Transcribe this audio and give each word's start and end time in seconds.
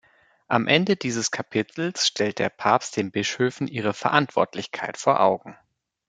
Am 0.47 0.67
Ende 0.67 0.95
dieses 0.95 1.29
Kapitels 1.29 2.07
stellt 2.07 2.39
der 2.39 2.49
Papst 2.49 2.97
den 2.97 3.11
Bischöfen 3.11 3.67
ihre 3.67 3.93
Verantwortlichkeit 3.93 4.97
vor 4.97 5.19
Augen. 5.21 5.55